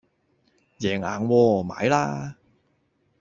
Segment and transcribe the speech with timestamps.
[0.79, 1.61] 贏硬喎！
[1.61, 2.35] 買啦